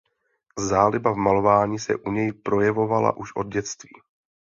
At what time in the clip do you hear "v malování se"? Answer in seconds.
1.13-1.95